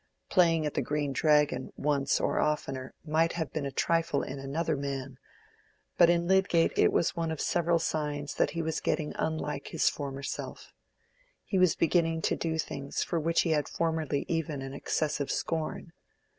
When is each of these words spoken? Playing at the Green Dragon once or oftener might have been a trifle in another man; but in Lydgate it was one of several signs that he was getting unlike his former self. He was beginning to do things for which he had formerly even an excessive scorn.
Playing 0.29 0.65
at 0.65 0.73
the 0.73 0.81
Green 0.81 1.13
Dragon 1.13 1.71
once 1.77 2.19
or 2.19 2.39
oftener 2.39 2.95
might 3.05 3.33
have 3.33 3.53
been 3.53 3.67
a 3.67 3.71
trifle 3.71 4.23
in 4.23 4.39
another 4.39 4.75
man; 4.75 5.19
but 5.95 6.09
in 6.09 6.27
Lydgate 6.27 6.75
it 6.75 6.91
was 6.91 7.15
one 7.15 7.29
of 7.29 7.39
several 7.39 7.77
signs 7.77 8.33
that 8.33 8.49
he 8.49 8.63
was 8.63 8.79
getting 8.79 9.13
unlike 9.17 9.67
his 9.67 9.89
former 9.89 10.23
self. 10.23 10.73
He 11.45 11.59
was 11.59 11.75
beginning 11.75 12.23
to 12.23 12.35
do 12.35 12.57
things 12.57 13.03
for 13.03 13.19
which 13.19 13.41
he 13.41 13.51
had 13.51 13.67
formerly 13.67 14.25
even 14.27 14.63
an 14.63 14.73
excessive 14.73 15.29
scorn. 15.29 15.91